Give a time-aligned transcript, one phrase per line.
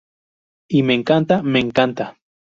[0.67, 2.17] Y, me encanta, me encanta.